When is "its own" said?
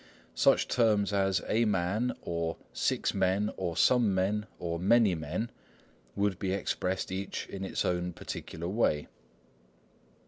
7.63-8.11